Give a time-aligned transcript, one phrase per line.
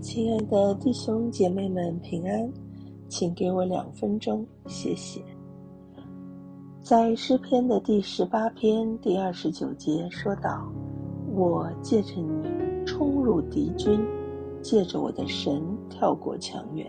[0.00, 2.48] 亲爱的弟兄姐妹们，平安，
[3.08, 5.20] 请给我两分钟，谢谢。
[6.80, 10.72] 在诗篇的第十八篇第二十九节说道
[11.34, 14.00] ：“我借着你冲入敌军，
[14.62, 15.60] 借着我的神
[15.90, 16.86] 跳过墙垣。”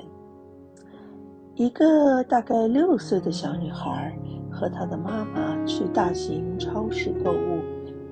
[1.55, 4.15] 一个大概六岁的小女孩
[4.51, 7.59] 和她的妈妈去大型超市购物，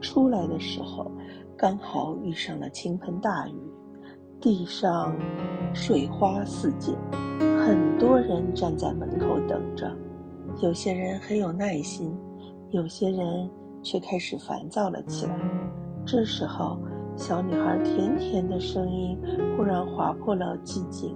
[0.01, 1.11] 出来的时候
[1.55, 3.53] 刚好遇上了倾盆大雨。
[4.39, 5.15] 地上
[5.73, 6.95] 水花四溅，
[7.59, 9.91] 很多人站在门口等着。
[10.61, 12.15] 有些人很有耐心，
[12.69, 13.49] 有些人
[13.81, 15.35] 却开始烦躁了起来。
[16.05, 16.77] 这时候，
[17.15, 19.17] 小女孩甜甜的声音
[19.55, 21.15] 忽然划破了寂静。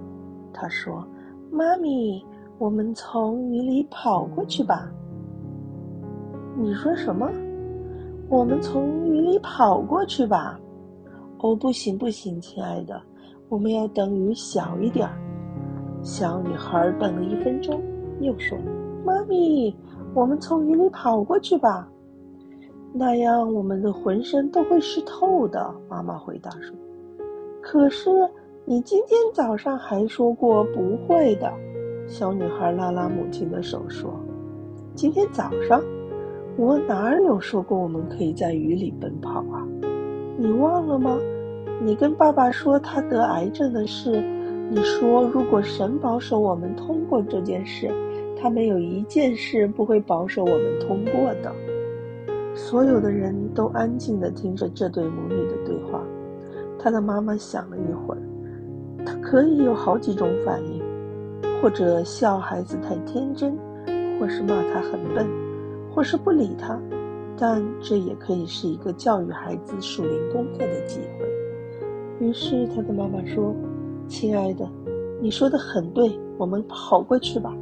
[0.52, 1.06] 她说
[1.50, 2.24] ：“妈咪，
[2.58, 4.90] 我们从雨里跑过去吧。”
[6.58, 7.30] 你说什么？
[8.28, 10.58] 我们从雨里跑过去吧？
[11.38, 13.00] 哦，不行不行，亲爱的。
[13.52, 15.12] 我们要等雨小一点儿。
[16.02, 17.82] 小女孩等了一分钟，
[18.18, 18.56] 又说
[19.04, 19.76] ：“妈咪，
[20.14, 21.86] 我们从雨里跑过去吧。”
[22.94, 25.70] 那样我们的浑身都会湿透的。
[25.86, 26.74] 妈妈回答说
[27.60, 28.08] ：“可是
[28.64, 31.52] 你今天早上还说过不会的。”
[32.08, 34.18] 小女孩拉拉母亲的手说
[34.96, 35.78] ：“今天早上，
[36.56, 39.68] 我哪有说过我们可以在雨里奔跑啊？
[40.38, 41.18] 你忘了吗？”
[41.84, 44.22] 你跟爸爸说他得癌症的事，
[44.70, 47.90] 你说如果神保守我们通过这件事，
[48.40, 51.52] 他没有一件事不会保守我们通过的。
[52.54, 56.00] 所有的人都安静地听着这对母女的对话。
[56.78, 58.22] 他的妈妈想了一会儿，
[59.04, 60.80] 她可以有好几种反应，
[61.60, 63.58] 或者笑孩子太天真，
[64.20, 65.26] 或是骂他很笨，
[65.92, 66.80] 或是不理他，
[67.36, 71.26] 但这也可以是一个教育孩子属灵功课的机会。
[72.22, 73.52] 于是他的妈妈说
[74.06, 74.64] ：“亲爱的，
[75.20, 77.52] 你说的很对，我们跑过去吧。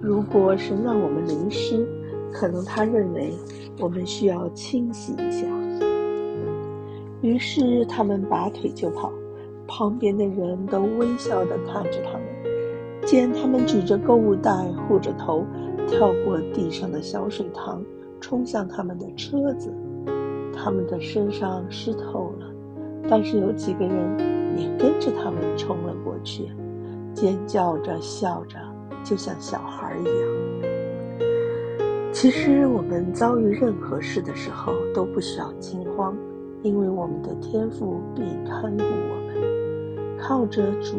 [0.00, 1.86] 如果是让我们淋湿，
[2.32, 3.34] 可能他认为
[3.78, 5.46] 我们需要清洗一下。”
[7.20, 9.12] 于是他们拔腿就跑，
[9.66, 12.22] 旁边的人都微笑地看着他们，
[13.04, 14.50] 见他们举着购物袋，
[14.88, 15.44] 护着头，
[15.86, 17.84] 跳过地上的小水塘，
[18.22, 19.70] 冲向他们的车子，
[20.50, 22.54] 他们的身上湿透了。
[23.08, 26.50] 但是有几个人也跟着他们冲了过去，
[27.14, 28.58] 尖叫着笑着，
[29.02, 30.12] 就像小孩一样。
[32.12, 36.16] 其实我们遭遇任何事的时候都不需要惊慌，
[36.62, 40.18] 因为我们的天赋必看顾我们。
[40.18, 40.96] 靠着主，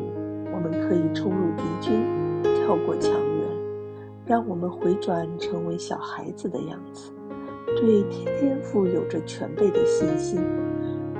[0.53, 2.01] 我们可以冲入敌军，
[2.41, 3.43] 跳过墙垣，
[4.25, 7.11] 让我们回转成为小孩子的样子，
[7.75, 10.39] 对天赋有着全备的信心。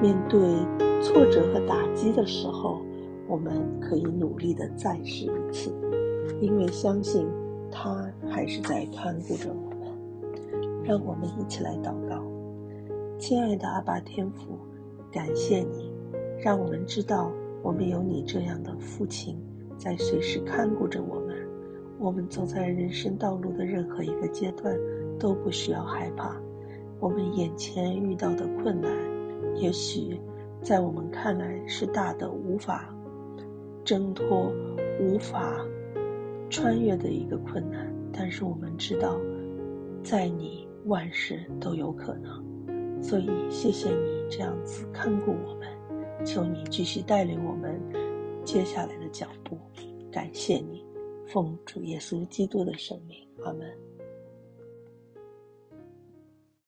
[0.01, 0.39] 面对
[1.01, 2.81] 挫折和打击的时候，
[3.27, 5.71] 我们可以努力的再试一次，
[6.39, 7.27] 因为相信
[7.71, 9.69] 他还是在看顾着我们。
[10.83, 12.23] 让我们一起来祷告，
[13.19, 14.57] 亲爱的阿爸天父，
[15.11, 15.91] 感谢你，
[16.41, 17.31] 让我们知道
[17.61, 19.37] 我们有你这样的父亲
[19.77, 21.35] 在随时看顾着我们。
[21.99, 24.73] 我们走在人生道路的任何一个阶段
[25.19, 26.35] 都不需要害怕，
[26.99, 29.18] 我们眼前遇到的困难。
[29.55, 30.19] 也许，
[30.61, 32.93] 在我们看来是大的无法
[33.83, 34.51] 挣脱、
[34.99, 35.65] 无法
[36.49, 39.19] 穿越的一个困难，但是我们知道，
[40.03, 43.01] 在你万事都有可能。
[43.01, 47.79] 所以，谢谢你这样子看顾我们，求你继续带领我们
[48.43, 49.57] 接下来的脚步。
[50.11, 50.85] 感谢你，
[51.27, 53.88] 奉主耶稣基督的圣名，阿门。